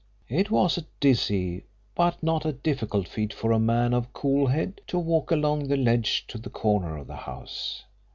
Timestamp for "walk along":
4.97-5.67